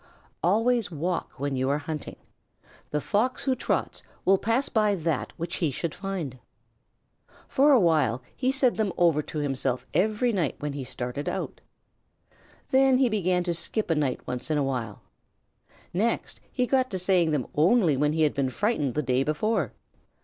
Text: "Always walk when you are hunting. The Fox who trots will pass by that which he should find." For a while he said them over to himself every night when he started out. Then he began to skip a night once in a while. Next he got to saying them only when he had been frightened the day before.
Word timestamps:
"Always 0.43 0.89
walk 0.89 1.33
when 1.39 1.55
you 1.55 1.69
are 1.69 1.77
hunting. 1.77 2.15
The 2.89 2.99
Fox 2.99 3.43
who 3.43 3.53
trots 3.53 4.01
will 4.25 4.39
pass 4.39 4.67
by 4.67 4.95
that 4.95 5.31
which 5.37 5.57
he 5.57 5.69
should 5.69 5.93
find." 5.93 6.39
For 7.47 7.71
a 7.71 7.79
while 7.79 8.23
he 8.35 8.51
said 8.51 8.77
them 8.77 8.93
over 8.97 9.21
to 9.21 9.37
himself 9.37 9.85
every 9.93 10.33
night 10.33 10.55
when 10.57 10.73
he 10.73 10.83
started 10.83 11.29
out. 11.29 11.61
Then 12.71 12.97
he 12.97 13.09
began 13.09 13.43
to 13.43 13.53
skip 13.53 13.91
a 13.91 13.95
night 13.95 14.25
once 14.25 14.49
in 14.49 14.57
a 14.57 14.63
while. 14.63 15.03
Next 15.93 16.39
he 16.51 16.65
got 16.65 16.89
to 16.89 16.97
saying 16.97 17.29
them 17.29 17.45
only 17.53 17.95
when 17.95 18.13
he 18.13 18.23
had 18.23 18.33
been 18.33 18.49
frightened 18.49 18.95
the 18.95 19.03
day 19.03 19.21
before. 19.21 19.71